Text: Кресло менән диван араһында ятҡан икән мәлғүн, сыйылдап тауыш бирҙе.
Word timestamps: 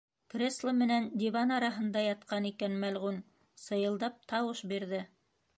Кресло 0.33 0.71
менән 0.77 1.05
диван 1.23 1.53
араһында 1.57 2.03
ятҡан 2.05 2.49
икән 2.53 2.81
мәлғүн, 2.85 3.23
сыйылдап 3.67 4.21
тауыш 4.33 4.69
бирҙе. 4.73 5.07